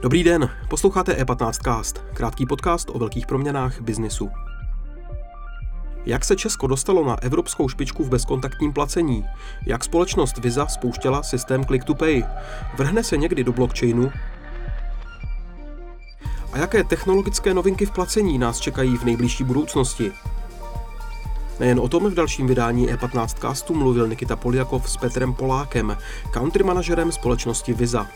Dobrý 0.00 0.24
den, 0.24 0.50
posloucháte 0.68 1.12
E15cast, 1.12 2.00
krátký 2.14 2.46
podcast 2.46 2.90
o 2.92 2.98
velkých 2.98 3.26
proměnách 3.26 3.80
biznisu. 3.80 4.30
Jak 6.06 6.24
se 6.24 6.36
Česko 6.36 6.66
dostalo 6.66 7.04
na 7.06 7.22
evropskou 7.22 7.68
špičku 7.68 8.04
v 8.04 8.08
bezkontaktním 8.08 8.72
placení? 8.72 9.24
Jak 9.66 9.84
společnost 9.84 10.38
Visa 10.38 10.66
spouštěla 10.66 11.22
systém 11.22 11.64
Click 11.64 11.84
to 11.84 11.94
Pay? 11.94 12.24
Vrhne 12.76 13.04
se 13.04 13.16
někdy 13.16 13.44
do 13.44 13.52
blockchainu? 13.52 14.12
A 16.52 16.58
jaké 16.58 16.84
technologické 16.84 17.54
novinky 17.54 17.86
v 17.86 17.90
placení 17.90 18.38
nás 18.38 18.58
čekají 18.58 18.96
v 18.96 19.04
nejbližší 19.04 19.44
budoucnosti? 19.44 20.12
Nejen 21.60 21.80
o 21.80 21.88
tom 21.88 22.10
v 22.10 22.14
dalším 22.14 22.46
vydání 22.46 22.88
E15 22.88 23.26
castu 23.40 23.74
mluvil 23.74 24.08
Nikita 24.08 24.36
Poljakov 24.36 24.90
s 24.90 24.96
Petrem 24.96 25.34
Polákem, 25.34 25.96
country 26.32 26.64
manažerem 26.64 27.12
společnosti 27.12 27.72
Visa. 27.72 28.10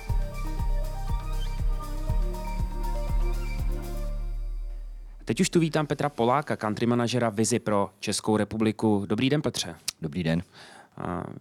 Teď 5.25 5.41
už 5.41 5.51
tu 5.51 5.61
vítám 5.61 5.87
Petra 5.87 6.09
Poláka, 6.09 6.57
country 6.57 6.87
manažera 6.87 7.31
Vizi 7.31 7.59
pro 7.59 7.91
Českou 8.01 8.37
republiku. 8.37 9.05
Dobrý 9.09 9.31
den, 9.31 9.43
Petře. 9.43 9.75
Dobrý 10.03 10.23
den. 10.23 10.43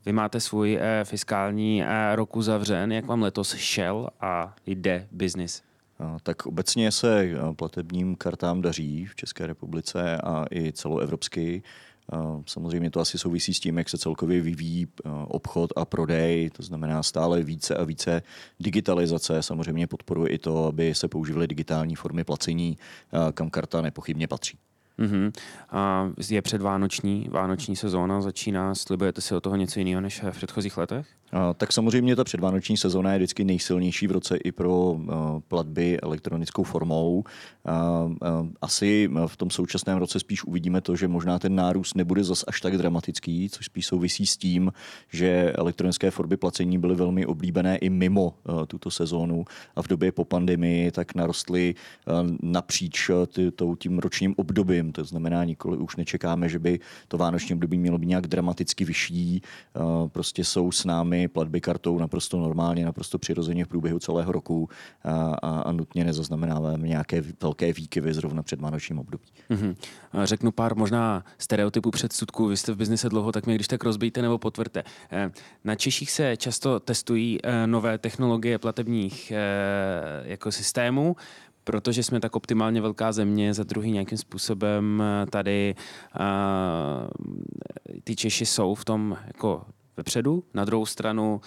Vy 0.06 0.14
máte 0.14 0.40
svůj 0.40 0.78
eh, 0.82 1.04
fiskální 1.04 1.84
eh, 1.84 2.16
rok 2.16 2.36
uzavřen. 2.36 2.92
Jak 2.92 3.06
vám 3.06 3.22
letos 3.22 3.56
šel 3.56 4.10
a 4.22 4.56
jde 4.66 5.08
biznis? 5.12 5.64
Tak 6.24 6.46
obecně 6.46 6.92
se 6.92 7.22
eh, 7.22 7.54
platebním 7.54 8.16
kartám 8.16 8.62
daří 8.62 9.06
v 9.06 9.16
České 9.16 9.48
republice 9.48 10.18
a 10.18 10.46
i 10.52 10.72
celoevropsky. 10.72 11.64
Samozřejmě 12.46 12.92
to 12.92 13.00
asi 13.00 13.18
souvisí 13.18 13.54
s 13.54 13.60
tím, 13.60 13.78
jak 13.78 13.90
se 13.90 13.98
celkově 13.98 14.42
vyvíjí 14.42 14.88
obchod 15.28 15.74
a 15.76 15.86
prodej, 15.86 16.50
to 16.50 16.64
znamená 16.64 17.04
stále 17.04 17.44
více 17.44 17.76
a 17.76 17.84
více 17.84 18.22
digitalizace. 18.60 19.44
Samozřejmě 19.44 19.88
podporuje 19.88 20.30
i 20.30 20.38
to, 20.38 20.66
aby 20.66 20.96
se 20.96 21.08
používaly 21.08 21.48
digitální 21.48 21.96
formy 21.96 22.24
placení, 22.24 22.78
kam 23.34 23.50
karta 23.50 23.82
nepochybně 23.82 24.28
patří. 24.28 24.58
Mm-hmm. 25.00 25.32
A 25.70 26.12
je 26.30 26.42
předvánoční, 26.42 27.28
vánoční 27.32 27.76
sezóna 27.76 28.22
začíná. 28.22 28.76
Slibujete 28.76 29.22
si 29.22 29.36
o 29.36 29.42
toho 29.42 29.56
něco 29.56 29.80
jiného 29.80 30.02
než 30.02 30.24
v 30.24 30.32
předchozích 30.32 30.78
letech? 30.78 31.08
Tak 31.58 31.74
samozřejmě 31.74 32.16
ta 32.16 32.24
předvánoční 32.24 32.78
sezóna 32.78 33.14
je 33.14 33.18
vždycky 33.18 33.44
nejsilnější 33.44 34.08
v 34.08 34.12
roce 34.12 34.38
i 34.38 34.52
pro 34.52 34.98
a, 35.10 35.40
platby 35.48 36.00
elektronickou 36.00 36.64
formou. 36.64 37.24
Asi 38.62 39.10
v 39.28 39.38
tom 39.38 39.50
současném 39.50 39.98
roce 39.98 40.20
spíš 40.20 40.44
uvidíme 40.44 40.82
to, 40.82 40.96
že 40.96 41.08
možná 41.08 41.40
ten 41.40 41.56
nárůst 41.56 41.96
nebude 41.96 42.24
zas 42.24 42.44
až 42.48 42.62
tak 42.62 42.78
dramatický, 42.78 43.50
což 43.50 43.66
spíš 43.66 43.86
souvisí 43.86 44.26
s 44.26 44.38
tím, 44.38 44.72
že 45.10 45.54
elektronické 45.56 46.12
formy 46.12 46.38
placení 46.38 46.78
byly 46.78 46.96
velmi 46.96 47.26
oblíbené 47.26 47.78
i 47.78 47.90
mimo 47.90 48.34
a, 48.46 48.66
tuto 48.66 48.92
sezónu 48.92 49.46
a 49.76 49.82
v 49.82 49.88
době 49.88 50.12
po 50.12 50.26
pandemii 50.26 50.92
tak 50.92 51.16
narostly 51.16 51.76
napříč 52.42 53.12
tím 53.80 54.00
ročním 54.00 54.34
obdobím. 54.38 54.92
To 54.92 55.04
znamená, 55.04 55.44
nikoli 55.44 55.78
už 55.78 55.96
nečekáme, 55.96 56.50
že 56.50 56.60
by 56.60 56.80
to 57.08 57.18
vánoční 57.18 57.56
období 57.56 57.78
mělo 57.78 57.98
být 57.98 58.08
nějak 58.08 58.28
dramaticky 58.28 58.86
vyšší. 58.86 59.42
Prostě 60.08 60.44
jsou 60.44 60.72
s 60.72 60.86
námi 60.86 61.23
platby 61.28 61.62
kartou 61.62 61.98
naprosto 61.98 62.40
normálně, 62.40 62.86
naprosto 62.86 63.20
přirozeně 63.20 63.66
v 63.66 63.68
průběhu 63.68 64.00
celého 64.00 64.32
roku 64.32 64.70
a, 65.04 65.36
a, 65.42 65.62
a 65.62 65.72
nutně 65.72 66.04
nezaznamenáváme 66.04 66.88
nějaké 66.88 67.24
velké 67.42 67.74
výkyvy 67.74 68.14
zrovna 68.14 68.44
před 68.44 68.62
vánočním 68.62 69.00
období. 69.00 69.26
Mm-hmm. 69.50 69.76
Řeknu 70.24 70.52
pár 70.52 70.76
možná 70.76 71.26
stereotypů 71.38 71.92
předsudků. 71.92 72.48
Vy 72.48 72.58
jste 72.58 72.72
v 72.72 72.78
biznise 72.78 73.10
dlouho, 73.10 73.32
tak 73.32 73.46
mě 73.46 73.56
když 73.56 73.68
tak 73.68 73.84
rozbijte 73.84 74.22
nebo 74.22 74.38
potvrďte. 74.38 74.84
Eh, 75.12 75.32
na 75.64 75.76
Češích 75.76 76.12
se 76.12 76.38
často 76.38 76.80
testují 76.80 77.40
eh, 77.44 77.68
nové 77.68 77.98
technologie 77.98 78.60
platebních 78.60 79.34
jako 80.26 80.52
systémů 80.52 81.16
protože 81.64 82.04
jsme 82.04 82.20
tak 82.20 82.36
optimálně 82.36 82.82
velká 82.82 83.12
země, 83.12 83.54
za 83.54 83.64
druhý 83.64 83.92
nějakým 83.92 84.18
způsobem 84.18 85.04
eh, 85.04 85.26
tady 85.26 85.76
uh, 86.20 87.08
ty 88.04 88.16
Češi 88.16 88.46
jsou 88.46 88.76
v 88.76 88.86
tom 88.86 89.18
jako 89.28 89.66
vepředu. 89.98 90.44
Na 90.54 90.66
druhou 90.66 90.86
stranu 90.86 91.42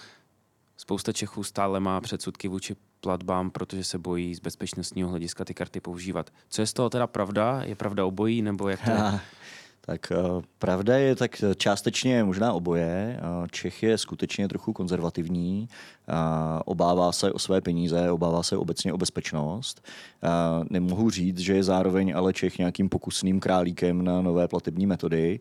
spousta 0.77 1.13
Čechů 1.13 1.43
stále 1.43 1.79
má 1.79 2.01
předsudky 2.01 2.47
vůči 2.47 2.75
platbám, 2.99 3.51
protože 3.51 3.83
se 3.83 3.97
bojí 3.97 4.35
z 4.35 4.39
bezpečnostního 4.39 5.09
hlediska 5.09 5.45
ty 5.45 5.53
karty 5.53 5.79
používat. 5.79 6.29
Co 6.49 6.61
je 6.61 6.67
z 6.67 6.73
toho 6.73 6.89
teda 6.89 7.07
pravda? 7.07 7.61
Je 7.65 7.75
pravda 7.75 8.05
obojí, 8.05 8.41
nebo 8.41 8.69
jak 8.69 8.85
to? 8.85 8.91
Tak 9.87 10.11
eh, 10.11 10.15
pravda 10.59 10.97
je 10.97 11.15
tak 11.15 11.43
částečně 11.57 12.23
možná 12.23 12.53
oboje. 12.53 13.19
Čech 13.51 13.83
je 13.83 13.97
skutečně 13.97 14.47
trochu 14.47 14.73
konzervativní, 14.73 15.69
obává 16.65 17.11
se 17.11 17.31
o 17.31 17.39
své 17.39 17.61
peníze, 17.61 18.11
obává 18.11 18.43
se 18.43 18.57
obecně 18.57 18.93
o 18.93 18.97
bezpečnost. 18.97 19.85
Nemohu 20.69 21.09
říct, 21.09 21.39
že 21.39 21.53
je 21.53 21.63
zároveň 21.63 22.13
ale 22.15 22.33
Čech 22.33 22.57
nějakým 22.57 22.89
pokusným 22.89 23.39
králíkem 23.39 24.03
na 24.03 24.21
nové 24.21 24.47
platební 24.47 24.85
metody. 24.85 25.39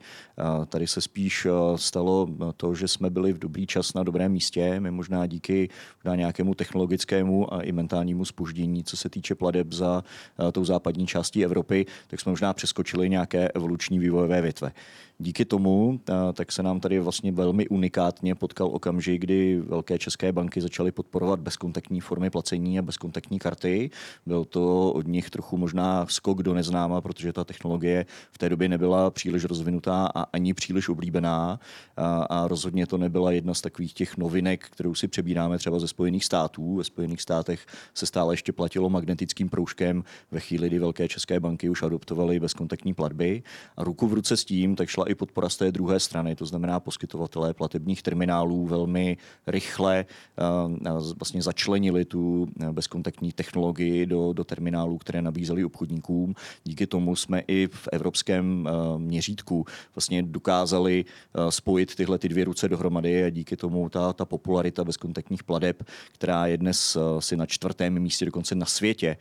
Tady 0.69 0.87
se 0.87 1.01
spíš 1.01 1.47
eh, 1.47 1.51
stalo 1.77 2.28
to, 2.57 2.75
že 2.75 2.89
jsme 2.89 3.11
byli 3.11 3.33
v 3.33 3.39
dobrý 3.39 3.67
čas 3.67 3.95
na 3.95 4.03
dobrém 4.03 4.33
místě, 4.33 4.81
my 4.81 4.91
možná 4.91 5.27
díky 5.27 5.69
možná 6.05 6.17
nějakému 6.17 6.55
technologickému 6.55 7.55
a 7.55 7.63
i 7.63 7.73
mentálnímu 7.73 8.25
spoždění, 8.25 8.84
co 8.84 8.97
se 8.97 9.09
týče 9.09 9.34
pladeb 9.34 9.73
za 9.73 10.05
eh, 10.49 10.53
tou 10.53 10.65
západní 10.65 11.07
částí 11.07 11.45
Evropy, 11.45 11.87
tak 12.07 12.21
jsme 12.21 12.31
možná 12.31 12.53
přeskočili 12.53 13.11
nějaké 13.11 13.49
evoluční 13.49 13.99
vývojové 13.99 14.35
vývojové 14.36 14.42
větve. 14.42 14.72
Díky 15.19 15.44
tomu 15.44 16.00
tak 16.32 16.52
se 16.52 16.62
nám 16.62 16.80
tady 16.80 17.00
vlastně 17.00 17.32
velmi 17.32 17.69
unikátně 17.69 18.34
potkal 18.34 18.66
okamžik, 18.66 19.20
kdy 19.20 19.60
velké 19.60 19.98
české 19.98 20.32
banky 20.32 20.60
začaly 20.60 20.92
podporovat 20.92 21.41
bezkontaktní 21.41 22.00
formy 22.00 22.30
placení 22.30 22.78
a 22.78 22.82
bezkontaktní 22.82 23.38
karty. 23.38 23.91
Byl 24.26 24.44
to 24.44 24.92
od 24.92 25.06
nich 25.06 25.30
trochu 25.30 25.56
možná 25.56 26.06
skok 26.06 26.42
do 26.42 26.54
neznáma, 26.54 27.00
protože 27.00 27.32
ta 27.32 27.44
technologie 27.44 28.06
v 28.32 28.38
té 28.38 28.48
době 28.48 28.69
nebyla 28.69 29.10
příliš 29.10 29.44
rozvinutá 29.44 30.06
a 30.14 30.22
ani 30.22 30.54
příliš 30.54 30.88
oblíbená. 30.88 31.60
A, 31.97 32.22
a 32.22 32.48
rozhodně 32.48 32.86
to 32.86 32.98
nebyla 32.98 33.32
jedna 33.32 33.54
z 33.54 33.60
takových 33.60 33.94
těch 33.94 34.16
novinek, 34.16 34.68
kterou 34.70 34.94
si 34.94 35.08
přebíráme 35.08 35.58
třeba 35.58 35.78
ze 35.78 35.88
Spojených 35.88 36.24
států. 36.24 36.76
Ve 36.76 36.84
Spojených 36.84 37.22
státech 37.22 37.66
se 37.94 38.06
stále 38.06 38.32
ještě 38.34 38.53
platilo 38.53 38.91
magnetickým 38.91 39.48
proužkem 39.48 40.04
ve 40.30 40.41
chvíli, 40.41 40.68
kdy 40.68 40.78
velké 40.78 41.08
české 41.08 41.41
banky 41.41 41.68
už 41.68 41.82
adoptovaly 41.82 42.41
bezkontaktní 42.41 42.94
platby. 42.94 43.42
A 43.76 43.84
ruku 43.84 44.06
v 44.06 44.12
ruce 44.12 44.25
s 44.31 44.44
tím 44.44 44.76
tak 44.76 44.88
šla 44.88 45.10
i 45.10 45.14
podpora 45.14 45.48
z 45.48 45.56
té 45.56 45.72
druhé 45.72 46.00
strany, 46.00 46.37
to 46.37 46.47
znamená 46.47 46.81
poskytovatelé 46.81 47.54
platebních 47.54 48.03
terminálů 48.03 48.66
velmi 48.66 49.16
rychle 49.47 50.04
eh, 50.04 50.91
vlastně 51.19 51.42
začlenili 51.42 52.04
tu 52.04 52.48
eh, 52.60 52.72
bezkontaktní 52.72 53.32
technologii 53.32 54.06
do, 54.06 54.32
do 54.32 54.44
terminálů, 54.44 54.98
které 54.98 55.22
nabízeli 55.22 55.65
obchodníkům. 55.65 56.34
Díky 56.65 56.86
tomu 56.86 57.16
jsme 57.16 57.42
i 57.48 57.69
v 57.72 57.88
evropském 57.92 58.69
eh, 58.69 58.98
měřítku 58.98 59.65
vlastně 59.94 60.22
dokázali 60.22 61.04
spojit 61.50 61.94
tyhle 61.94 62.19
ty 62.19 62.28
dvě 62.28 62.44
ruce 62.44 62.69
dohromady 62.69 63.25
a 63.25 63.31
díky 63.31 63.56
tomu 63.56 63.88
ta, 63.88 64.12
ta 64.12 64.25
popularita 64.25 64.84
bezkontaktních 64.84 65.44
pladeb, 65.44 65.82
která 66.12 66.47
je 66.47 66.56
dnes 66.56 66.97
si 67.19 67.36
na 67.36 67.47
čtvrtém 67.47 67.98
místě 67.98 68.25
dokonce 68.25 68.54
na 68.54 68.66
světě, 68.66 69.16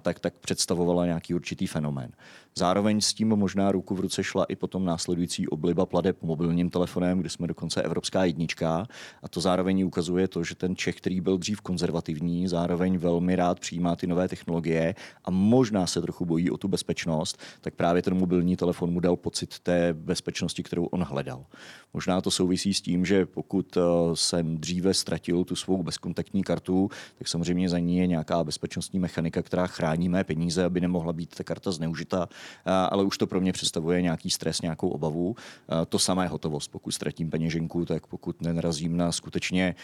tak, 0.00 0.20
tak 0.20 0.34
představovala 0.34 1.06
nějaký 1.06 1.34
určitý 1.34 1.66
fenomén. 1.66 2.10
Zároveň 2.54 3.00
s 3.00 3.14
tím 3.14 3.28
možná 3.28 3.72
ruku 3.72 3.94
v 3.94 4.00
ruce 4.00 4.22
šla 4.30 4.44
i 4.44 4.56
potom 4.56 4.84
následující 4.84 5.48
obliba 5.48 5.86
pladeb 5.86 6.22
mobilním 6.22 6.70
telefonem, 6.70 7.18
kde 7.18 7.28
jsme 7.28 7.46
dokonce 7.46 7.82
evropská 7.82 8.24
jednička. 8.24 8.86
A 9.22 9.28
to 9.28 9.40
zároveň 9.40 9.86
ukazuje 9.86 10.28
to, 10.28 10.44
že 10.44 10.54
ten 10.54 10.76
Čech, 10.76 10.96
který 10.96 11.20
byl 11.20 11.38
dřív 11.38 11.60
konzervativní, 11.60 12.48
zároveň 12.48 12.98
velmi 12.98 13.36
rád 13.36 13.60
přijímá 13.60 13.96
ty 13.96 14.06
nové 14.06 14.28
technologie 14.28 14.94
a 15.24 15.30
možná 15.30 15.86
se 15.86 16.02
trochu 16.02 16.24
bojí 16.24 16.50
o 16.50 16.56
tu 16.56 16.68
bezpečnost, 16.68 17.38
tak 17.60 17.74
právě 17.74 18.02
ten 18.02 18.14
mobilní 18.14 18.56
telefon 18.56 18.90
mu 18.90 19.00
dal 19.00 19.16
pocit 19.16 19.58
té 19.58 19.94
bezpečnosti, 19.94 20.62
kterou 20.62 20.84
on 20.84 21.02
hledal. 21.02 21.44
Možná 21.94 22.20
to 22.20 22.30
souvisí 22.30 22.74
s 22.74 22.80
tím, 22.80 23.04
že 23.04 23.26
pokud 23.26 23.76
eh, 23.76 23.80
jsem 24.14 24.56
dříve 24.58 24.94
ztratil 24.94 25.44
tu 25.44 25.56
svou 25.56 25.82
bezkontaktní 25.82 26.42
kartu, 26.42 26.90
tak 27.18 27.28
samozřejmě 27.28 27.68
za 27.68 27.78
ní 27.78 27.96
je 27.96 28.06
nějaká 28.06 28.44
bezpečnostní 28.44 28.98
mechanika, 28.98 29.42
která 29.42 29.66
chrání 29.66 30.08
mé 30.08 30.24
peníze, 30.24 30.64
aby 30.64 30.80
nemohla 30.80 31.12
být 31.12 31.34
ta 31.34 31.44
karta 31.44 31.70
zneužita 31.70 32.28
ale 32.90 33.04
už 33.04 33.18
to 33.18 33.26
pro 33.26 33.40
mě 33.40 33.52
představuje 33.52 34.02
nějaký 34.10 34.30
stres, 34.30 34.62
nějakou 34.62 34.88
obavu. 34.88 35.36
To 35.88 35.98
samé 35.98 36.28
hotovost. 36.28 36.70
Pokud 36.70 36.90
ztratím 36.90 37.30
peněženku, 37.30 37.84
tak 37.84 38.06
pokud 38.06 38.42
nenarazím 38.42 38.96
na 38.96 39.12
skutečně 39.12 39.74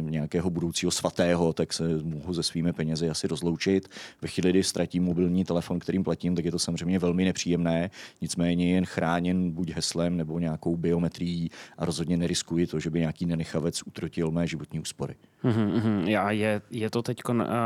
nějakého 0.00 0.50
budoucího 0.50 0.90
svatého, 0.90 1.52
tak 1.52 1.72
se 1.72 1.84
mohu 2.02 2.34
se 2.34 2.42
svými 2.42 2.72
penězi 2.72 3.10
asi 3.10 3.28
rozloučit. 3.28 3.88
Ve 4.22 4.28
chvíli, 4.28 4.50
kdy 4.50 4.62
ztratím 4.62 5.04
mobilní 5.04 5.44
telefon, 5.44 5.78
kterým 5.78 6.04
platím, 6.04 6.34
tak 6.34 6.44
je 6.44 6.50
to 6.50 6.58
samozřejmě 6.58 6.98
velmi 6.98 7.24
nepříjemné. 7.24 7.90
Nicméně 8.20 8.74
jen 8.74 8.84
chráněn 8.84 9.50
buď 9.50 9.70
heslem 9.70 10.16
nebo 10.16 10.38
nějakou 10.38 10.76
biometrií 10.76 11.50
a 11.78 11.84
rozhodně 11.84 12.16
neriskuji 12.16 12.66
to, 12.66 12.80
že 12.80 12.90
by 12.90 13.00
nějaký 13.00 13.26
nenechavec 13.26 13.82
utrotil 13.86 14.30
mé 14.30 14.46
životní 14.46 14.80
úspory. 14.80 15.14
Mm-hmm, 15.44 16.08
já, 16.08 16.30
je, 16.30 16.62
je 16.70 16.90
to 16.90 17.02
teď 17.02 17.22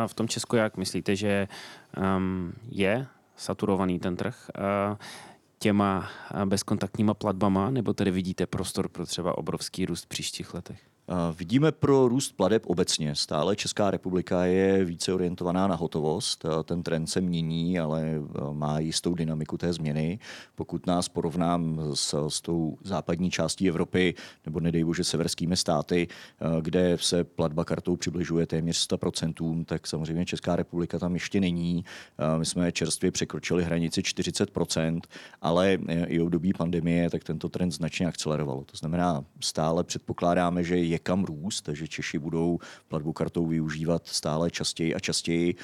v 0.06 0.14
tom 0.14 0.28
Česku, 0.28 0.56
jak 0.56 0.76
myslíte, 0.76 1.16
že 1.16 1.48
um, 2.16 2.52
je 2.70 3.06
saturovaný 3.36 3.98
ten 3.98 4.16
trh. 4.16 4.50
Těma 5.62 6.10
bezkontaktníma 6.44 7.14
platbama, 7.14 7.70
nebo 7.70 7.94
tedy 7.94 8.10
vidíte 8.10 8.46
prostor 8.46 8.88
pro 8.88 9.06
třeba 9.06 9.38
obrovský 9.38 9.86
růst 9.86 10.04
v 10.04 10.08
příštích 10.08 10.54
letech? 10.54 10.91
Vidíme 11.36 11.72
pro 11.72 12.08
růst 12.08 12.32
pladeb 12.36 12.62
obecně. 12.66 13.14
Stále 13.14 13.56
Česká 13.56 13.90
republika 13.90 14.44
je 14.44 14.84
více 14.84 15.14
orientovaná 15.14 15.66
na 15.66 15.74
hotovost. 15.74 16.44
Ten 16.64 16.82
trend 16.82 17.06
se 17.06 17.20
mění, 17.20 17.78
ale 17.78 18.20
má 18.52 18.78
jistou 18.78 19.14
dynamiku 19.14 19.58
té 19.58 19.72
změny. 19.72 20.18
Pokud 20.54 20.86
nás 20.86 21.08
porovnám 21.08 21.80
s, 21.94 22.28
s 22.28 22.40
tou 22.40 22.78
západní 22.84 23.30
částí 23.30 23.68
Evropy, 23.68 24.14
nebo 24.46 24.60
nedej 24.60 24.84
bože 24.84 25.04
severskými 25.04 25.56
státy, 25.56 26.08
kde 26.60 26.96
se 27.00 27.24
platba 27.24 27.64
kartou 27.64 27.96
přibližuje 27.96 28.46
téměř 28.46 28.88
100%, 28.88 29.64
tak 29.64 29.86
samozřejmě 29.86 30.26
Česká 30.26 30.56
republika 30.56 30.98
tam 30.98 31.14
ještě 31.14 31.40
není. 31.40 31.84
My 32.38 32.46
jsme 32.46 32.72
čerstvě 32.72 33.10
překročili 33.10 33.64
hranici 33.64 34.00
40%, 34.00 35.00
ale 35.40 35.78
i 36.06 36.20
období 36.20 36.52
pandemie, 36.52 37.10
tak 37.10 37.24
tento 37.24 37.48
trend 37.48 37.70
značně 37.70 38.06
akceleroval. 38.06 38.64
To 38.66 38.76
znamená, 38.76 39.24
stále 39.40 39.84
předpokládáme, 39.84 40.64
že 40.64 40.76
je 40.76 41.01
kam 41.02 41.24
růst, 41.24 41.62
takže 41.62 41.88
Češi 41.88 42.18
budou 42.18 42.58
platbu 42.88 43.12
kartou 43.12 43.46
využívat 43.46 44.02
stále 44.06 44.50
častěji 44.50 44.94
a 44.94 44.98
častěji, 44.98 45.54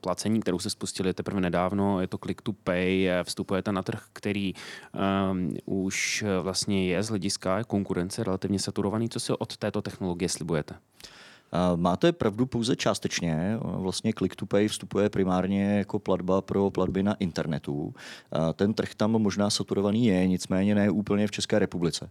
placení, 0.00 0.40
kterou 0.40 0.58
se 0.58 0.70
spustili 0.70 1.14
teprve 1.14 1.40
nedávno, 1.40 2.00
je 2.00 2.06
to 2.06 2.18
Click 2.18 2.42
to 2.42 2.52
Pay, 2.52 3.08
vstupujete 3.22 3.72
na 3.72 3.82
trh, 3.82 4.04
který 4.12 4.54
um, 5.30 5.56
už 5.64 6.24
vlastně 6.42 6.86
je 6.86 7.02
z 7.02 7.08
hlediska 7.08 7.64
konkurence 7.64 8.24
relativně 8.24 8.58
saturovaný. 8.58 9.08
Co 9.08 9.20
si 9.20 9.32
od 9.32 9.56
této 9.56 9.82
technologie 9.82 10.28
slibujete? 10.28 10.74
Máte 11.76 12.12
pravdu 12.12 12.46
pouze 12.46 12.76
částečně. 12.76 13.58
Vlastně 13.60 14.12
Click 14.18 14.36
to 14.36 14.46
Pay 14.46 14.68
vstupuje 14.68 15.10
primárně 15.10 15.78
jako 15.78 15.98
platba 15.98 16.40
pro 16.40 16.70
platby 16.70 17.02
na 17.02 17.14
internetu. 17.14 17.94
Ten 18.54 18.74
trh 18.74 18.94
tam 18.94 19.10
možná 19.10 19.50
saturovaný 19.50 20.06
je, 20.06 20.26
nicméně 20.26 20.74
ne 20.74 20.90
úplně 20.90 21.26
v 21.26 21.30
České 21.30 21.58
republice. 21.58 22.10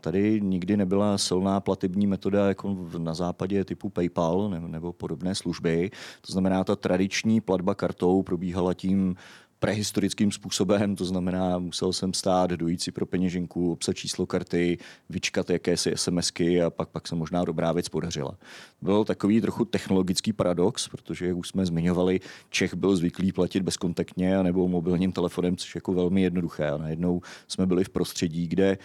Tady 0.00 0.40
nikdy 0.40 0.76
nebyla 0.76 1.18
silná 1.18 1.60
platební 1.60 2.06
metoda 2.06 2.48
jako 2.48 2.76
na 2.98 3.14
západě 3.14 3.64
typu 3.64 3.90
PayPal 3.90 4.50
nebo 4.66 4.92
podobné 4.92 5.34
služby. 5.34 5.90
To 6.26 6.32
znamená, 6.32 6.64
ta 6.64 6.76
tradiční 6.76 7.40
platba 7.40 7.74
kartou 7.74 8.22
probíhala 8.22 8.74
tím 8.74 9.16
prehistorickým 9.62 10.32
způsobem, 10.32 10.96
to 10.96 11.04
znamená, 11.04 11.58
musel 11.58 11.92
jsem 11.92 12.14
stát, 12.14 12.50
dojít 12.50 12.82
si 12.82 12.92
pro 12.92 13.06
peněženku, 13.06 13.72
obsat 13.72 13.92
číslo 13.92 14.26
karty, 14.26 14.78
vyčkat 15.08 15.50
jakési 15.50 15.92
SMSky 15.94 16.62
a 16.62 16.70
pak, 16.70 16.88
pak 16.88 17.08
se 17.08 17.14
možná 17.14 17.44
dobrá 17.44 17.72
věc 17.72 17.88
podařila. 17.88 18.38
Byl 18.82 19.04
takový 19.04 19.40
trochu 19.40 19.64
technologický 19.64 20.32
paradox, 20.32 20.88
protože, 20.88 21.26
jak 21.26 21.36
už 21.36 21.48
jsme 21.48 21.66
zmiňovali, 21.66 22.20
Čech 22.50 22.74
byl 22.74 22.96
zvyklý 22.96 23.32
platit 23.32 23.62
bezkontaktně 23.62 24.42
nebo 24.42 24.68
mobilním 24.68 25.12
telefonem, 25.12 25.56
což 25.56 25.74
je 25.74 25.78
jako 25.78 25.92
velmi 25.92 26.22
jednoduché. 26.22 26.70
A 26.70 26.78
najednou 26.78 27.20
jsme 27.48 27.66
byli 27.66 27.84
v 27.84 27.88
prostředí, 27.88 28.48
kde 28.48 28.78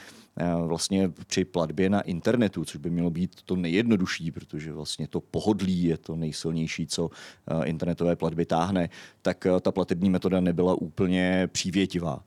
vlastně 0.65 1.09
při 1.27 1.45
platbě 1.45 1.89
na 1.89 2.01
internetu, 2.01 2.65
což 2.65 2.75
by 2.75 2.89
mělo 2.89 3.09
být 3.09 3.35
to 3.45 3.55
nejjednodušší, 3.55 4.31
protože 4.31 4.73
vlastně 4.73 5.07
to 5.07 5.21
pohodlí 5.21 5.83
je 5.83 5.97
to 5.97 6.15
nejsilnější, 6.15 6.87
co 6.87 7.09
internetové 7.65 8.15
platby 8.15 8.45
táhne, 8.45 8.89
tak 9.21 9.47
ta 9.61 9.71
platební 9.71 10.09
metoda 10.09 10.39
nebyla 10.39 10.66
úplně 10.75 11.49
přívětivá. 11.51 12.23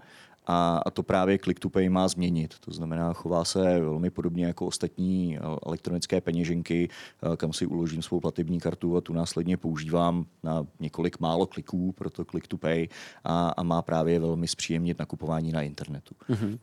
A, 0.46 0.80
a 0.86 0.90
to 0.90 1.02
právě 1.02 1.38
Click 1.38 1.60
to 1.60 1.68
Pay 1.68 1.88
má 1.88 2.08
změnit. 2.08 2.54
To 2.60 2.70
znamená, 2.70 3.12
chová 3.12 3.44
se 3.44 3.80
velmi 3.80 4.10
podobně 4.10 4.46
jako 4.46 4.66
ostatní 4.66 5.36
eh, 5.36 5.40
elektronické 5.66 6.20
peněženky, 6.20 6.88
eh, 6.88 7.36
kam 7.36 7.52
si 7.52 7.66
uložím 7.66 8.02
svou 8.02 8.20
platební 8.20 8.60
kartu 8.60 8.96
a 8.96 9.00
tu 9.00 9.12
následně 9.12 9.56
používám 9.56 10.24
na 10.42 10.66
několik 10.80 11.20
málo 11.20 11.46
kliků, 11.46 11.92
proto 11.92 12.24
Click 12.24 12.46
to 12.46 12.56
Pay, 12.58 12.88
a, 13.24 13.48
a 13.48 13.62
má 13.62 13.82
právě 13.82 14.20
velmi 14.20 14.48
zpříjemnit 14.48 14.98
nakupování 14.98 15.52
na 15.52 15.62
internetu. 15.62 16.14
Uh-huh. 16.28 16.58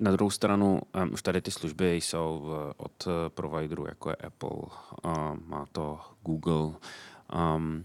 Na 0.00 0.12
druhou 0.12 0.30
stranu, 0.30 0.80
už 1.12 1.22
tady 1.22 1.40
ty 1.40 1.50
služby 1.50 1.96
jsou 1.96 2.46
eh, 2.46 2.74
od 2.76 3.08
providerů, 3.28 3.86
jako 3.88 4.10
je 4.10 4.16
Apple, 4.16 4.58
má 5.46 5.66
to 5.72 5.98
Google, 6.22 6.72
um, 7.56 7.84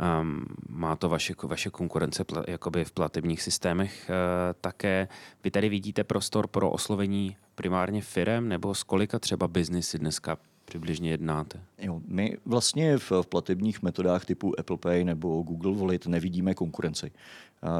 Um, 0.00 0.44
má 0.68 0.96
to 0.96 1.08
vaše, 1.08 1.34
vaše 1.42 1.70
konkurence 1.70 2.24
pl, 2.24 2.44
jakoby 2.48 2.84
v 2.84 2.92
platebních 2.92 3.42
systémech 3.42 4.10
uh, 4.10 4.14
také. 4.60 5.08
Vy 5.44 5.50
tady 5.50 5.68
vidíte 5.68 6.04
prostor 6.04 6.46
pro 6.46 6.70
oslovení 6.70 7.36
primárně 7.54 8.02
firem 8.02 8.48
nebo 8.48 8.74
z 8.74 8.82
kolika 8.82 9.18
třeba 9.18 9.48
biznisy 9.48 9.98
dneska 9.98 10.38
přibližně 10.64 11.10
jednáte? 11.10 11.60
Jo, 11.84 12.00
my 12.06 12.36
vlastně 12.44 12.98
v, 12.98 13.10
v 13.10 13.26
platebních 13.26 13.82
metodách 13.82 14.24
typu 14.24 14.60
Apple 14.60 14.76
Pay 14.76 15.04
nebo 15.04 15.42
Google 15.42 15.74
Wallet 15.74 16.06
nevidíme 16.06 16.54
konkurenci. 16.54 17.10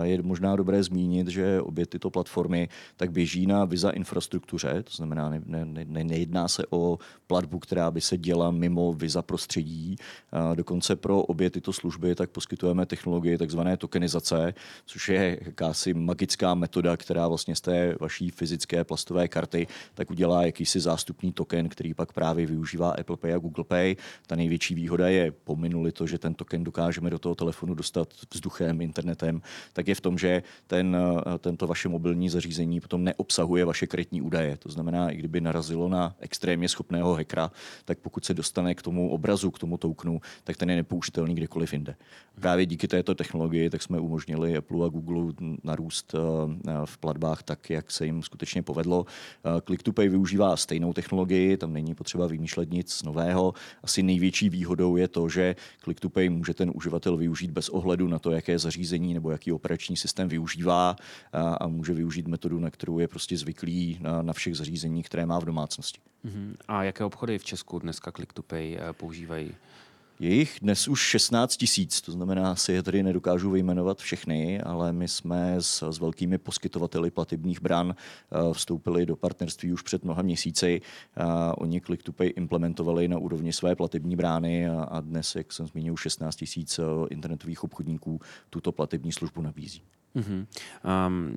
Je 0.03 0.23
možná 0.23 0.56
dobré 0.56 0.83
zmínit, 0.83 1.29
že 1.29 1.61
obě 1.61 1.87
tyto 1.87 2.11
platformy 2.11 2.69
tak 2.97 3.12
běží 3.12 3.47
na 3.47 3.65
Visa 3.65 3.91
infrastruktuře, 3.91 4.83
to 4.83 4.91
znamená, 4.97 5.31
ne, 5.31 5.43
ne, 5.47 5.85
ne, 5.85 6.05
nejedná 6.05 6.49
se 6.49 6.62
o 6.71 6.99
platbu, 7.27 7.59
která 7.59 7.91
by 7.91 8.01
se 8.01 8.19
děla 8.19 8.51
mimo 8.51 8.93
Visa 8.93 9.23
prostředí. 9.23 9.97
Dokonce 10.55 10.97
pro 10.97 11.23
obě 11.23 11.51
tyto 11.51 11.73
služby 11.73 12.15
tak 12.15 12.31
poskytujeme 12.31 12.87
technologii 12.87 13.39
tzv. 13.39 13.61
tokenizace, 13.79 14.55
což 14.87 15.09
je 15.09 15.39
jakási 15.43 15.95
magická 15.95 16.55
metoda, 16.55 16.97
která 16.97 17.29
vlastně 17.29 17.56
z 17.56 17.61
té 17.61 17.95
vaší 18.01 18.31
fyzické 18.31 18.85
plastové 18.85 19.29
karty 19.29 19.67
tak 19.95 20.11
udělá 20.11 20.47
jakýsi 20.47 20.81
zástupný 20.81 21.33
token, 21.33 21.69
který 21.69 21.95
pak 21.95 22.12
právě 22.12 22.47
využívá 22.47 22.91
Apple 22.91 23.17
Pay 23.17 23.35
a 23.35 23.39
Google 23.39 23.65
Pay. 23.65 23.94
Ta 24.26 24.37
největší 24.37 24.75
výhoda 24.75 25.08
je, 25.08 25.31
pominuli 25.31 25.93
to, 25.93 26.06
že 26.06 26.19
ten 26.19 26.35
token 26.35 26.64
dokážeme 26.64 27.11
do 27.11 27.19
toho 27.19 27.35
telefonu 27.35 27.75
dostat 27.75 28.08
vzduchem, 28.35 28.81
internetem, 28.81 29.43
tak 29.73 29.88
je 29.88 29.94
v 29.94 30.00
tom, 30.00 30.19
že 30.19 30.43
ten, 30.67 30.96
eh, 30.96 31.38
tento 31.38 31.67
vaše 31.67 31.88
mobilní 31.88 32.29
zařízení 32.29 32.81
potom 32.81 33.05
neobsahuje 33.05 33.64
vaše 33.64 33.87
kreditní 33.87 34.23
údaje. 34.23 34.56
To 34.56 34.69
znamená, 34.69 35.11
i 35.11 35.17
kdyby 35.17 35.41
narazilo 35.41 35.88
na 35.88 36.17
extrémně 36.20 36.69
schopného 36.69 37.15
hackera, 37.15 37.51
tak 37.84 37.98
pokud 37.98 38.24
se 38.24 38.34
dostane 38.34 38.74
k 38.74 38.82
tomu 38.82 39.10
obrazu, 39.10 39.51
k 39.51 39.58
tomu 39.58 39.77
touknu, 39.77 40.20
tak 40.44 40.56
ten 40.56 40.70
je 40.70 40.77
nepoužitelný 40.77 41.34
kdekoliv 41.34 41.72
jinde. 41.72 41.96
Právě 42.41 42.67
díky 42.67 42.89
této 42.89 43.15
technologii 43.15 43.70
tak 43.70 43.82
jsme 43.82 44.01
umožnili 44.01 44.56
Apple 44.56 44.86
a 44.86 44.89
Google 44.89 45.32
narůst 45.65 46.15
eh, 46.15 46.19
v 46.84 46.98
platbách 46.98 47.43
tak, 47.43 47.70
jak 47.70 47.91
se 47.91 48.06
jim 48.06 48.22
skutečně 48.22 48.63
povedlo. 48.63 49.06
Eh, 49.44 49.60
Click 49.60 49.82
to 49.82 49.93
Pay 49.93 50.08
využívá 50.08 50.56
stejnou 50.56 50.93
technologii, 50.93 51.56
tam 51.56 51.72
není 51.72 51.94
potřeba 51.94 52.27
vymýšlet 52.27 52.70
nic 52.70 53.03
nového. 53.03 53.55
Asi 53.84 54.03
největší 54.03 54.48
výhodou 54.48 54.96
je 54.96 55.08
to, 55.08 55.29
že 55.29 55.56
Click 55.84 56.00
to 56.00 56.10
Pay 56.10 56.29
může 56.29 56.55
ten 56.55 56.72
uživatel 56.74 57.17
využít 57.17 57.50
bez 57.50 57.69
ohledu 57.69 58.08
na 58.08 58.19
to, 58.19 58.31
jaké 58.31 58.58
zařízení 58.58 59.14
nebo 59.14 59.31
jaký 59.31 59.53
operační 59.53 59.96
systém 59.96 60.29
využívá 60.29 60.96
a, 61.32 61.55
a 61.55 61.67
může 61.67 61.94
využít 61.94 62.29
metodu, 62.29 62.60
na 62.60 62.70
kterou 62.70 62.98
je 62.98 63.08
prostě 63.08 63.36
zvyklý 63.36 63.98
na, 64.00 64.22
na 64.22 64.32
všech 64.32 64.56
zařízeních, 64.56 65.06
které 65.06 65.26
má 65.26 65.38
v 65.38 65.44
domácnosti. 65.44 66.00
Uh-huh. 66.24 66.55
A 66.69 66.82
jaké 66.84 67.05
obchody 67.05 67.38
v 67.38 67.44
Česku 67.44 67.79
dneska 67.79 68.12
Click 68.12 68.32
to 68.32 68.43
Pay 68.43 68.76
eh, 68.76 68.93
používají? 68.93 69.55
Je 70.21 70.35
jich 70.35 70.59
dnes 70.63 70.89
už 70.89 71.01
16 71.01 71.56
tisíc, 71.56 72.01
to 72.01 72.13
znamená, 72.13 72.56
si 72.56 72.73
je 72.73 72.83
tady 72.83 73.03
nedokážu 73.03 73.51
vyjmenovat 73.51 73.99
všechny, 73.99 74.61
ale 74.61 74.93
my 74.93 75.09
jsme 75.09 75.56
s, 75.59 75.91
s 75.91 75.99
velkými 75.99 76.39
poskytovateli 76.39 77.11
platebních 77.11 77.61
bran 77.61 77.87
uh, 77.89 78.53
vstoupili 78.53 79.06
do 79.06 79.17
partnerství 79.17 79.73
už 79.73 79.83
před 79.83 80.05
mnoha 80.05 80.23
měsíci. 80.23 80.81
Uh, 81.21 81.25
oni 81.59 81.81
Click 81.81 82.03
to 82.03 82.25
implementovali 82.25 83.09
na 83.09 83.19
úrovni 83.19 83.53
své 83.53 83.77
platební 83.77 84.17
brány 84.17 84.69
a, 84.69 84.83
a 84.83 85.01
dnes, 85.01 85.35
jak 85.35 85.53
jsem 85.53 85.67
zmínil, 85.67 85.97
16 85.97 86.37
tisíc 86.37 86.79
uh, 86.79 87.06
internetových 87.11 87.65
obchodníků 87.65 88.21
tuto 88.51 88.73
platební 88.73 89.13
službu 89.13 89.43
nabízí. 89.43 89.83
Uh-huh. 90.17 90.47
Um, 91.06 91.37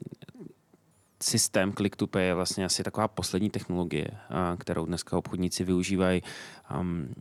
systém 1.24 1.74
Click 1.74 1.95
to 1.95 2.07
Pay 2.07 2.25
je 2.25 2.33
vlastně 2.33 2.65
asi 2.65 2.83
taková 2.83 3.07
poslední 3.07 3.50
technologie, 3.50 4.07
kterou 4.57 4.86
dneska 4.86 5.17
obchodníci 5.17 5.63
využívají. 5.63 6.21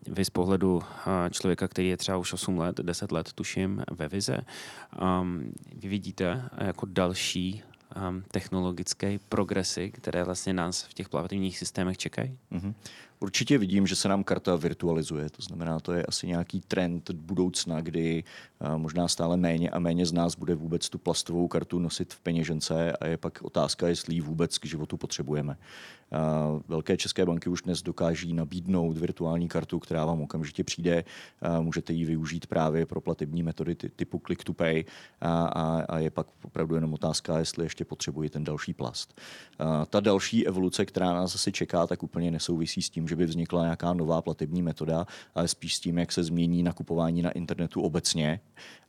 Vy 0.09 0.25
z 0.25 0.31
pohledu 0.31 0.83
člověka, 1.31 1.69
který 1.69 1.89
je 1.89 1.97
třeba 1.97 2.19
už 2.19 2.33
8 2.33 2.59
let, 2.59 2.77
10 2.77 3.13
let, 3.13 3.33
tuším, 3.33 3.83
ve 3.91 4.09
vize, 4.09 4.39
vy 5.77 5.89
vidíte 5.89 6.43
jako 6.59 6.87
další 6.87 7.63
technologické 8.31 9.19
progresy, 9.29 9.91
které 9.91 10.25
vlastně 10.25 10.53
nás 10.53 10.83
v 10.83 10.95
těch 10.95 11.09
plativních 11.09 11.59
systémech 11.59 11.99
čekají? 11.99 12.39
Mm-hmm. 12.53 12.75
Určitě 13.21 13.59
vidím, 13.59 13.87
že 13.87 13.97
se 13.97 14.09
nám 14.09 14.25
karta 14.25 14.57
virtualizuje, 14.57 15.31
to 15.31 15.43
znamená, 15.43 15.81
to 15.81 15.93
je 15.93 16.03
asi 16.03 16.27
nějaký 16.27 16.61
trend 16.61 17.11
budoucna, 17.11 17.81
kdy 17.81 18.25
uh, 18.61 18.79
možná 18.79 19.09
stále 19.09 19.37
méně 19.37 19.71
a 19.71 19.79
méně 19.79 20.07
z 20.07 20.13
nás 20.13 20.35
bude 20.35 20.55
vůbec 20.55 20.89
tu 20.89 20.99
plastovou 20.99 21.49
kartu 21.49 21.79
nosit 21.79 22.15
v 22.15 22.21
peněžence 22.21 22.93
a 22.93 23.07
je 23.07 23.17
pak 23.17 23.43
otázka, 23.43 23.89
jestli 23.89 24.15
ji 24.15 24.21
vůbec 24.21 24.59
k 24.59 24.67
životu 24.67 24.97
potřebujeme. 24.97 25.57
Velké 26.69 26.97
české 26.97 27.27
banky 27.27 27.51
už 27.51 27.63
dnes 27.63 27.83
dokáží 27.83 28.33
nabídnout 28.33 28.99
virtuální 28.99 29.49
kartu, 29.49 29.79
která 29.79 30.05
vám 30.05 30.23
okamžitě 30.23 30.65
přijde. 30.65 31.05
Můžete 31.61 31.93
ji 31.93 32.05
využít 32.05 32.47
právě 32.47 32.87
pro 32.87 33.01
platební 33.01 33.43
metody 33.43 33.75
typu 33.75 34.23
click 34.27 34.45
to 34.45 34.53
pay 34.53 34.85
a 35.21 35.99
je 35.99 36.11
pak 36.11 36.27
opravdu 36.45 36.75
jenom 36.75 36.95
otázka, 36.95 37.39
jestli 37.39 37.65
ještě 37.65 37.85
potřebuji 37.85 38.29
ten 38.29 38.45
další 38.45 38.75
plast. 38.75 39.21
Ta 39.91 40.01
další 40.01 40.47
evoluce, 40.47 40.85
která 40.85 41.13
nás 41.13 41.35
asi 41.35 41.53
čeká, 41.53 41.87
tak 41.87 42.03
úplně 42.03 42.31
nesouvisí 42.31 42.83
s 42.83 42.91
tím, 42.91 43.06
že 43.09 43.17
by 43.17 43.27
vznikla 43.27 43.63
nějaká 43.63 43.95
nová 43.95 44.23
platební 44.23 44.63
metoda, 44.63 45.07
ale 45.35 45.49
spíš 45.49 45.77
s 45.77 45.81
tím, 45.81 45.99
jak 45.99 46.13
se 46.13 46.25
změní 46.25 46.63
nakupování 46.63 47.23
na 47.23 47.31
internetu 47.31 47.81
obecně 47.81 48.41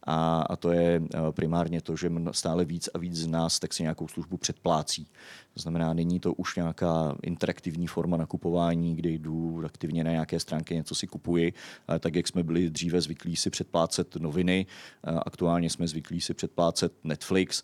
a, 0.08 0.42
a 0.42 0.56
to 0.56 0.72
je 0.72 1.02
eh, 1.14 1.32
primárně 1.32 1.82
to, 1.82 1.96
že 1.96 2.12
stále 2.32 2.66
víc 2.66 2.90
a 2.94 2.98
víc 2.98 3.16
z 3.16 3.28
nás 3.28 3.60
tak 3.60 3.74
si 3.74 3.84
nějakou 3.84 4.08
službu 4.08 4.38
předplácí. 4.38 5.08
To 5.54 5.62
znamená, 5.62 5.94
není 5.94 6.20
to 6.20 6.34
už 6.34 6.56
nějaká 6.56 7.16
interaktivní 7.24 7.88
forma 7.88 8.18
nakupování, 8.18 8.96
kdy 8.96 9.18
jdu 9.18 9.62
aktivně 9.66 10.04
na 10.04 10.12
nějaké 10.12 10.40
stránky, 10.40 10.76
něco 10.76 10.96
si 10.96 11.08
kupuji, 11.08 11.54
ale 11.88 12.00
tak, 12.00 12.16
jak 12.16 12.28
jsme 12.28 12.44
byli 12.44 12.70
dříve 12.70 13.02
zvyklí 13.02 13.36
si 13.36 13.50
předplácet 13.50 14.16
noviny, 14.16 14.66
aktuálně 15.04 15.70
jsme 15.70 15.88
zvyklí 15.88 16.22
si 16.22 16.34
předplácet 16.34 16.94
Netflix, 17.04 17.64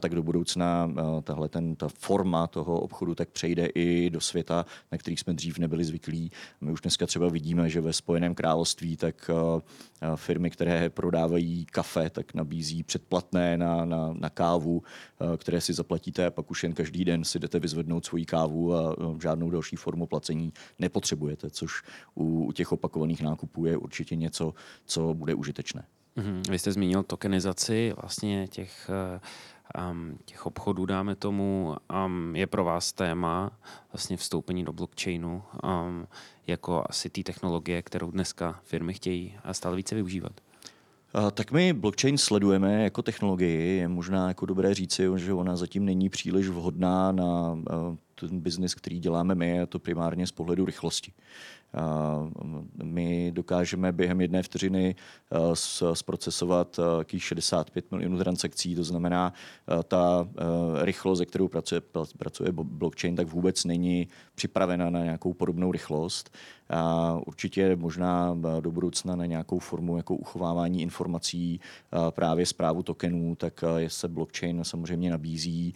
tak 0.00 0.14
do 0.14 0.22
budoucna 0.22 0.90
tahle 1.22 1.48
ten, 1.48 1.76
ta 1.76 1.88
forma 1.88 2.46
toho 2.46 2.80
obchodu 2.80 3.14
tak 3.14 3.28
přejde 3.28 3.66
i 3.66 4.10
do 4.10 4.20
světa, 4.20 4.66
na 4.92 4.98
který 4.98 5.16
jsme 5.16 5.32
dřív 5.32 5.58
nebyli 5.58 5.84
zvyklí. 5.84 6.30
My 6.60 6.72
už 6.72 6.80
dneska 6.80 7.06
třeba 7.06 7.28
vidíme, 7.28 7.70
že 7.70 7.80
ve 7.80 7.92
Spojeném 7.92 8.34
království 8.34 8.96
tak 8.96 9.30
firmy, 10.16 10.50
které 10.50 10.90
prodávají 10.90 11.66
kafe, 11.66 11.81
tak 12.10 12.34
nabízí 12.34 12.82
předplatné 12.82 13.58
na, 13.58 13.84
na, 13.84 14.12
na 14.12 14.30
kávu, 14.30 14.82
které 15.36 15.60
si 15.60 15.72
zaplatíte 15.72 16.26
a 16.26 16.30
pak 16.30 16.50
už 16.50 16.62
jen 16.62 16.72
každý 16.72 17.04
den 17.04 17.24
si 17.24 17.38
jdete 17.38 17.58
vyzvednout 17.58 18.06
svoji 18.06 18.24
kávu 18.24 18.74
a 18.74 18.96
žádnou 19.22 19.50
další 19.50 19.76
formu 19.76 20.06
placení 20.06 20.52
nepotřebujete, 20.78 21.50
což 21.50 21.82
u, 22.14 22.44
u 22.44 22.52
těch 22.52 22.72
opakovaných 22.72 23.22
nákupů 23.22 23.66
je 23.66 23.76
určitě 23.76 24.16
něco, 24.16 24.54
co 24.84 25.14
bude 25.14 25.34
užitečné. 25.34 25.84
Mm-hmm. 26.16 26.50
Vy 26.50 26.58
jste 26.58 26.72
zmínil 26.72 27.02
tokenizaci 27.02 27.92
vlastně 28.00 28.48
těch, 28.48 28.90
um, 29.90 30.18
těch 30.24 30.46
obchodů, 30.46 30.86
dáme 30.86 31.14
tomu, 31.14 31.76
um, 32.06 32.36
je 32.36 32.46
pro 32.46 32.64
vás 32.64 32.92
téma 32.92 33.58
vlastně 33.92 34.16
vstoupení 34.16 34.64
do 34.64 34.72
blockchainu 34.72 35.42
um, 35.64 36.06
jako 36.46 36.84
asi 36.88 37.10
té 37.10 37.22
technologie, 37.22 37.82
kterou 37.82 38.10
dneska 38.10 38.60
firmy 38.64 38.94
chtějí 38.94 39.34
a 39.44 39.54
stále 39.54 39.76
více 39.76 39.94
využívat. 39.94 40.32
Tak 41.34 41.52
my 41.52 41.72
blockchain 41.72 42.18
sledujeme 42.18 42.82
jako 42.82 43.02
technologii. 43.02 43.76
Je 43.76 43.88
možná 43.88 44.28
jako 44.28 44.46
dobré 44.46 44.74
říci, 44.74 45.06
že 45.16 45.32
ona 45.32 45.56
zatím 45.56 45.84
není 45.84 46.08
příliš 46.08 46.48
vhodná 46.48 47.12
na 47.12 47.58
ten 48.14 48.40
biznis, 48.40 48.74
který 48.74 48.98
děláme 48.98 49.34
my, 49.34 49.60
a 49.60 49.66
to 49.66 49.78
primárně 49.78 50.26
z 50.26 50.32
pohledu 50.32 50.64
rychlosti. 50.64 51.12
My 52.82 53.32
dokážeme 53.34 53.92
během 53.92 54.20
jedné 54.20 54.42
vteřiny 54.42 54.94
zprocesovat 55.92 56.80
65 57.16 57.90
milionů 57.90 58.18
transakcí, 58.18 58.74
to 58.74 58.84
znamená, 58.84 59.32
ta 59.88 60.28
rychlost, 60.80 61.18
ze 61.18 61.26
kterou 61.26 61.48
pracuje, 61.48 61.82
pracuje 62.18 62.52
blockchain, 62.52 63.16
tak 63.16 63.28
vůbec 63.28 63.64
není 63.64 64.08
připravena 64.34 64.90
na 64.90 65.04
nějakou 65.04 65.32
podobnou 65.32 65.72
rychlost. 65.72 66.30
A 66.70 67.18
určitě 67.26 67.76
možná 67.76 68.36
do 68.60 68.70
budoucna 68.70 69.16
na 69.16 69.26
nějakou 69.26 69.58
formu 69.58 69.96
jako 69.96 70.14
uchovávání 70.14 70.82
informací, 70.82 71.60
právě 72.10 72.46
zprávu 72.46 72.82
tokenů, 72.82 73.34
tak 73.34 73.64
se 73.86 74.08
blockchain 74.08 74.64
samozřejmě 74.64 75.10
nabízí 75.10 75.74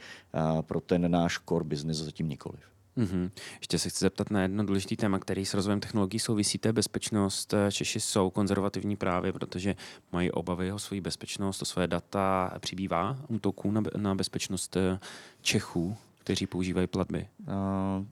pro 0.60 0.80
ten 0.80 1.10
náš 1.10 1.38
core 1.48 1.64
business 1.64 1.96
zatím 1.96 2.25
nikoliv. 2.26 2.60
Mm-hmm. 2.96 3.30
Ještě 3.60 3.78
se 3.78 3.88
chci 3.88 3.98
zeptat 3.98 4.30
na 4.30 4.42
jedno 4.42 4.66
důležité 4.66 4.96
téma, 4.96 5.18
který 5.18 5.46
s 5.46 5.54
rozvojem 5.54 5.80
technologií 5.80 6.20
souvisí, 6.20 6.58
to 6.58 6.68
je 6.68 6.72
bezpečnost. 6.72 7.54
Češi 7.70 8.00
jsou 8.00 8.30
konzervativní 8.30 8.96
právě, 8.96 9.32
protože 9.32 9.76
mají 10.12 10.30
obavy 10.30 10.72
o 10.72 10.78
svoji 10.78 11.00
bezpečnost, 11.00 11.62
o 11.62 11.64
své 11.64 11.86
data. 11.86 12.52
Přibývá 12.58 13.18
útoků 13.28 13.70
na, 13.70 13.82
na 13.96 14.14
bezpečnost 14.14 14.76
eh, 14.76 14.98
Čechů, 15.40 15.96
kteří 16.18 16.46
používají 16.46 16.86
platby? 16.86 17.28
Uh, 17.40 18.06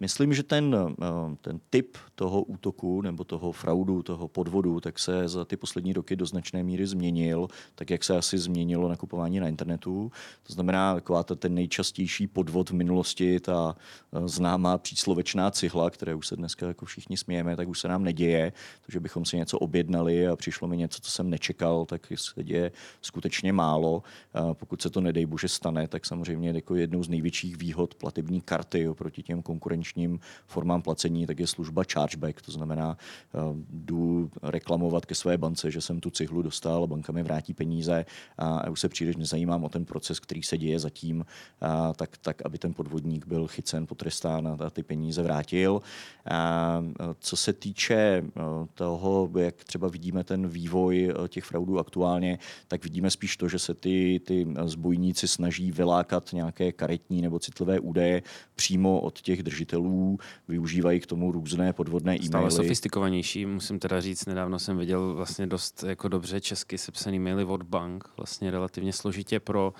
Myslím, 0.00 0.34
že 0.34 0.42
ten, 0.42 0.76
eh, 1.02 1.36
ten 1.40 1.60
typ 1.70 1.96
toho 2.14 2.42
útoku 2.42 3.02
nebo 3.02 3.24
toho 3.24 3.52
fraudu, 3.52 4.02
toho 4.02 4.28
podvodu, 4.28 4.80
tak 4.80 4.98
se 4.98 5.28
za 5.28 5.44
ty 5.44 5.56
poslední 5.56 5.92
roky 5.92 6.16
do 6.16 6.26
značné 6.26 6.62
míry 6.62 6.86
změnil, 6.86 7.48
tak 7.74 7.90
jak 7.90 8.04
se 8.04 8.16
asi 8.16 8.38
změnilo 8.38 8.88
nakupování 8.88 9.40
na 9.40 9.48
internetu. 9.48 10.12
To 10.42 10.52
znamená, 10.52 10.94
taková 10.94 11.22
ta, 11.22 11.34
ten 11.34 11.54
nejčastější 11.54 12.26
podvod 12.26 12.70
v 12.70 12.74
minulosti, 12.74 13.40
ta 13.40 13.76
eh, 14.12 14.28
známá 14.28 14.78
příslovečná 14.78 15.50
cihla, 15.50 15.90
které 15.90 16.14
už 16.14 16.26
se 16.26 16.36
dneska 16.36 16.66
jako 16.66 16.84
všichni 16.84 17.16
smějeme, 17.16 17.56
tak 17.56 17.68
už 17.68 17.80
se 17.80 17.88
nám 17.88 18.04
neděje. 18.04 18.52
To, 18.86 18.92
že 18.92 19.00
bychom 19.00 19.24
si 19.24 19.36
něco 19.36 19.58
objednali 19.58 20.28
a 20.28 20.36
přišlo 20.36 20.68
mi 20.68 20.76
něco, 20.76 21.00
co 21.00 21.10
jsem 21.10 21.30
nečekal, 21.30 21.86
tak 21.86 22.06
se 22.14 22.44
děje 22.44 22.72
skutečně 23.02 23.52
málo. 23.52 24.02
Pokud 24.52 24.82
se 24.82 24.90
to 24.90 25.00
nedej 25.00 25.26
bože 25.26 25.48
stane, 25.48 25.88
tak 25.88 26.06
samozřejmě 26.06 26.50
jako 26.50 26.74
jednou 26.74 27.02
z 27.02 27.08
největších 27.08 27.56
výhod 27.56 27.94
platební 27.94 28.40
karty 28.40 28.88
oproti 28.88 29.22
těm 29.22 29.42
konkurenčním 29.42 29.83
konkurenčním 29.84 30.20
formám 30.46 30.82
placení, 30.82 31.26
tak 31.26 31.38
je 31.38 31.46
služba 31.46 31.82
chargeback. 31.92 32.42
To 32.42 32.52
znamená, 32.52 32.96
eh, 32.96 33.38
jdu 33.70 34.30
reklamovat 34.42 35.06
ke 35.06 35.14
své 35.14 35.38
bance, 35.38 35.70
že 35.70 35.80
jsem 35.80 36.00
tu 36.00 36.10
cihlu 36.10 36.42
dostal, 36.42 36.86
banka 36.86 37.12
mi 37.12 37.22
vrátí 37.22 37.54
peníze 37.54 38.06
a 38.38 38.70
už 38.70 38.80
se 38.80 38.88
příliš 38.88 39.16
nezajímám 39.16 39.64
o 39.64 39.68
ten 39.68 39.84
proces, 39.84 40.20
který 40.20 40.42
se 40.42 40.58
děje 40.58 40.78
zatím, 40.78 41.24
tak, 41.96 42.16
tak 42.16 42.42
aby 42.44 42.58
ten 42.58 42.74
podvodník 42.74 43.26
byl 43.26 43.46
chycen, 43.46 43.86
potrestán 43.86 44.56
a 44.60 44.70
ty 44.70 44.82
peníze 44.82 45.22
vrátil. 45.22 45.82
A 46.30 46.80
eh, 46.84 47.04
co 47.18 47.36
se 47.36 47.52
týče 47.52 47.94
eh, 47.94 48.40
toho, 48.74 49.30
jak 49.38 49.64
třeba 49.64 49.88
vidíme 49.88 50.24
ten 50.24 50.48
vývoj 50.48 51.14
těch 51.28 51.44
fraudů 51.44 51.78
aktuálně, 51.78 52.38
tak 52.68 52.84
vidíme 52.84 53.10
spíš 53.10 53.36
to, 53.36 53.48
že 53.48 53.58
se 53.58 53.74
ty, 53.74 54.20
ty 54.24 54.46
zbojníci 54.64 55.28
snaží 55.28 55.72
vylákat 55.72 56.32
nějaké 56.32 56.72
karetní 56.72 57.22
nebo 57.22 57.38
citlivé 57.38 57.80
údaje 57.80 58.22
přímo 58.54 59.00
od 59.00 59.20
těch 59.20 59.42
držitelů 59.42 59.73
uživatelů, 59.74 60.18
využívají 60.48 61.00
k 61.00 61.06
tomu 61.06 61.32
různé 61.32 61.72
podvodné 61.72 62.12
e-maily. 62.12 62.26
Stále 62.26 62.50
sofistikovanější, 62.50 63.46
musím 63.46 63.78
teda 63.78 64.00
říct, 64.00 64.26
nedávno 64.26 64.58
jsem 64.58 64.78
viděl 64.78 65.14
vlastně 65.14 65.46
dost 65.46 65.84
jako 65.86 66.08
dobře 66.08 66.40
česky 66.40 66.78
sepsaný 66.78 67.18
maily 67.18 67.44
od 67.44 67.62
bank, 67.62 68.04
vlastně 68.16 68.50
relativně 68.50 68.92
složitě 68.92 69.40
pro 69.40 69.74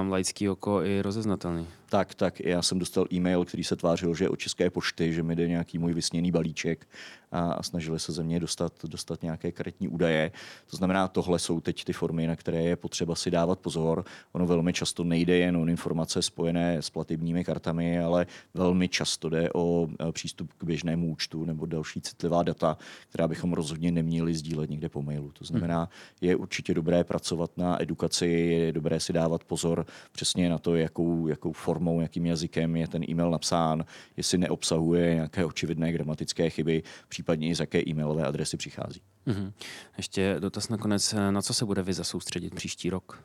um, 0.00 0.10
laický 0.10 0.48
oko 0.48 0.82
i 0.82 1.02
rozeznatelný. 1.02 1.66
Tak, 1.92 2.14
tak. 2.14 2.40
Já 2.40 2.62
jsem 2.62 2.78
dostal 2.78 3.06
e-mail, 3.12 3.44
který 3.44 3.64
se 3.64 3.76
tvářil, 3.76 4.14
že 4.14 4.24
je 4.24 4.28
od 4.28 4.38
České 4.38 4.70
pošty, 4.70 5.12
že 5.12 5.22
mi 5.22 5.36
jde 5.36 5.48
nějaký 5.48 5.78
můj 5.78 5.94
vysněný 5.94 6.30
balíček 6.30 6.88
a, 7.32 7.52
a 7.52 7.62
snažili 7.62 8.00
se 8.00 8.12
ze 8.12 8.22
mě 8.22 8.40
dostat, 8.40 8.72
dostat 8.84 9.22
nějaké 9.22 9.52
karetní 9.52 9.88
údaje. 9.88 10.32
To 10.70 10.76
znamená, 10.76 11.08
tohle 11.08 11.38
jsou 11.38 11.60
teď 11.60 11.84
ty 11.84 11.92
formy, 11.92 12.26
na 12.26 12.36
které 12.36 12.62
je 12.62 12.76
potřeba 12.76 13.14
si 13.14 13.30
dávat 13.30 13.58
pozor. 13.58 14.04
Ono 14.32 14.46
velmi 14.46 14.72
často 14.72 15.04
nejde 15.04 15.36
jen 15.36 15.56
o 15.56 15.66
informace 15.66 16.22
spojené 16.22 16.82
s 16.82 16.90
platebními 16.90 17.44
kartami, 17.44 18.00
ale 18.00 18.26
velmi 18.54 18.88
často 18.88 19.28
jde 19.28 19.50
o 19.54 19.88
e, 20.08 20.12
přístup 20.12 20.52
k 20.58 20.64
běžnému 20.64 21.10
účtu 21.10 21.44
nebo 21.44 21.66
další 21.66 22.00
citlivá 22.00 22.42
data, 22.42 22.76
která 23.08 23.28
bychom 23.28 23.52
rozhodně 23.52 23.92
neměli 23.92 24.34
sdílet 24.34 24.70
někde 24.70 24.88
po 24.88 25.02
mailu. 25.02 25.30
To 25.32 25.44
znamená, 25.44 25.88
je 26.20 26.36
určitě 26.36 26.74
dobré 26.74 27.04
pracovat 27.04 27.50
na 27.56 27.82
edukaci, 27.82 28.26
je 28.26 28.72
dobré 28.72 29.00
si 29.00 29.12
dávat 29.12 29.44
pozor 29.44 29.86
přesně 30.12 30.48
na 30.48 30.58
to, 30.58 30.76
jakou, 30.76 31.26
jakou 31.26 31.52
formou, 31.82 32.00
jakým 32.00 32.26
jazykem 32.26 32.76
je 32.76 32.88
ten 32.88 33.02
e-mail 33.10 33.30
napsán, 33.30 33.84
jestli 34.16 34.38
neobsahuje 34.38 35.14
nějaké 35.14 35.44
očividné 35.44 35.92
gramatické 35.92 36.50
chyby, 36.50 36.82
případně 37.08 37.48
i 37.48 37.54
z 37.54 37.60
jaké 37.60 37.82
e-mailové 37.88 38.24
adresy 38.24 38.56
přichází. 38.56 39.00
Mm-hmm. 39.26 39.52
Ještě 39.96 40.36
dotaz 40.38 40.68
nakonec, 40.68 41.14
na 41.30 41.42
co 41.42 41.54
se 41.54 41.64
bude 41.64 41.82
Viza 41.82 42.04
soustředit 42.04 42.54
příští 42.54 42.90
rok? 42.90 43.24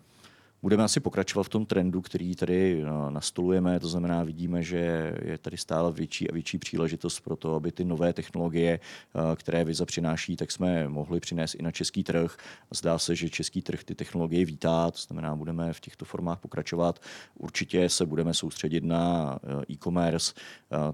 Budeme 0.61 0.83
asi 0.83 0.99
pokračovat 0.99 1.43
v 1.43 1.49
tom 1.49 1.65
trendu, 1.65 2.01
který 2.01 2.35
tady 2.35 2.81
eh, 2.81 3.11
nastolujeme, 3.11 3.79
to 3.79 3.87
znamená, 3.87 4.23
vidíme, 4.23 4.63
že 4.63 5.13
je 5.25 5.37
tady 5.37 5.57
stále 5.57 5.91
větší 5.91 6.29
a 6.29 6.33
větší 6.33 6.57
příležitost 6.57 7.19
pro 7.19 7.35
to, 7.35 7.55
aby 7.55 7.71
ty 7.71 7.85
nové 7.85 8.13
technologie, 8.13 8.79
eh, 8.79 9.35
které 9.35 9.63
Viza 9.63 9.85
přináší, 9.85 10.35
tak 10.35 10.51
jsme 10.51 10.89
mohli 10.89 11.19
přinést 11.19 11.55
i 11.55 11.63
na 11.63 11.71
český 11.71 12.03
trh. 12.03 12.37
Zdá 12.71 12.99
se, 12.99 13.15
že 13.15 13.29
český 13.29 13.61
trh 13.61 13.83
ty 13.83 13.95
technologie 13.95 14.45
vítá, 14.45 14.91
to 14.91 14.97
znamená, 14.97 15.35
budeme 15.35 15.73
v 15.73 15.79
těchto 15.79 16.05
formách 16.05 16.39
pokračovat. 16.39 16.99
Určitě 17.35 17.89
se 17.89 18.05
budeme 18.05 18.33
soustředit 18.33 18.83
na 18.83 19.39
eh, 19.43 19.73
e-commerce, 19.73 20.33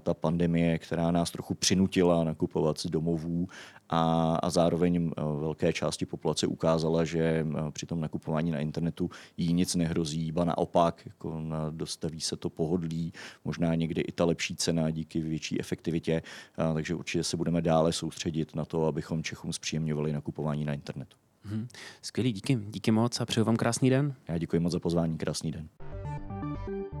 ta 0.02 0.14
pandemie, 0.14 0.78
která 0.78 1.10
nás 1.10 1.30
trochu 1.30 1.54
přinutila 1.54 2.24
nakupovat 2.24 2.78
z 2.78 2.86
domovů 2.86 3.48
a, 3.88 4.34
a 4.42 4.50
zároveň 4.50 5.10
velké 5.40 5.72
části 5.72 6.06
populace 6.06 6.46
ukázala, 6.46 7.04
že 7.04 7.46
při 7.70 7.86
tom 7.86 8.00
nakupování 8.00 8.50
na 8.50 8.58
internetu 8.58 9.10
jí 9.36 9.53
nic 9.54 9.74
nehrozí, 9.74 10.32
ba 10.32 10.44
naopak, 10.44 11.02
jako 11.06 11.40
na, 11.40 11.70
dostaví 11.70 12.20
se 12.20 12.36
to 12.36 12.50
pohodlí, 12.50 13.12
možná 13.44 13.74
někdy 13.74 14.00
i 14.00 14.12
ta 14.12 14.24
lepší 14.24 14.56
cena 14.56 14.90
díky 14.90 15.20
větší 15.20 15.60
efektivitě, 15.60 16.22
a, 16.56 16.74
takže 16.74 16.94
určitě 16.94 17.24
se 17.24 17.36
budeme 17.36 17.62
dále 17.62 17.92
soustředit 17.92 18.54
na 18.54 18.64
to, 18.64 18.86
abychom 18.86 19.22
Čechům 19.22 19.52
zpříjemňovali 19.52 20.12
nakupování 20.12 20.64
na 20.64 20.72
internetu. 20.72 21.16
Hmm. 21.44 21.68
Skvělý, 22.02 22.32
díky. 22.32 22.58
Díky 22.68 22.90
moc 22.90 23.20
a 23.20 23.26
přeju 23.26 23.46
vám 23.46 23.56
krásný 23.56 23.90
den. 23.90 24.14
Já 24.28 24.38
děkuji 24.38 24.60
moc 24.60 24.72
za 24.72 24.80
pozvání, 24.80 25.18
krásný 25.18 25.52
den. 25.52 25.68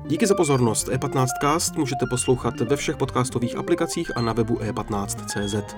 Díky 0.08 0.26
za 0.26 0.34
pozornost. 0.34 0.88
E15cast 0.88 1.78
můžete 1.78 2.06
poslouchat 2.10 2.60
ve 2.60 2.76
všech 2.76 2.96
podcastových 2.96 3.56
aplikacích 3.56 4.16
a 4.16 4.20
na 4.20 4.32
webu 4.32 4.54
e15.cz. 4.54 5.74